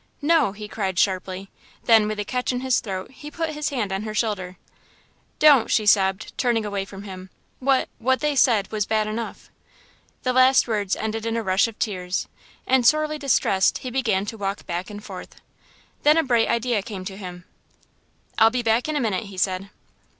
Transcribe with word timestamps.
"No!" 0.23 0.51
he 0.53 0.67
cried, 0.67 0.97
sharply; 0.97 1.51
then, 1.83 2.07
with 2.07 2.19
a 2.19 2.25
catch 2.25 2.51
in 2.51 2.61
his 2.61 2.79
throat, 2.79 3.11
he 3.11 3.29
put 3.29 3.51
his 3.51 3.69
hand 3.69 3.91
on 3.93 4.01
her 4.01 4.15
shoulder. 4.15 4.57
"Don't!" 5.37 5.69
she 5.69 5.85
sobbed, 5.85 6.35
turning 6.39 6.65
away 6.65 6.85
from 6.85 7.03
him, 7.03 7.29
"what 7.59 7.87
what 7.99 8.19
they 8.19 8.35
said 8.35 8.71
was 8.71 8.87
bad 8.87 9.05
enough!" 9.05 9.51
The 10.23 10.33
last 10.33 10.67
words 10.67 10.95
ended 10.95 11.23
in 11.27 11.37
a 11.37 11.43
rush 11.43 11.67
of 11.67 11.77
tears, 11.77 12.27
and, 12.65 12.83
sorely 12.83 13.19
distressed, 13.19 13.77
he 13.85 13.91
began 13.91 14.25
to 14.25 14.39
walk 14.39 14.65
back 14.65 14.89
and 14.89 15.03
forth. 15.03 15.39
Then 16.01 16.17
a 16.17 16.23
bright 16.23 16.47
idea 16.47 16.81
came 16.81 17.05
to 17.05 17.15
him. 17.15 17.43
"I'll 18.39 18.49
be 18.49 18.63
back 18.63 18.89
in 18.89 18.95
a 18.95 18.99
minute," 18.99 19.25
he 19.25 19.37
said. 19.37 19.69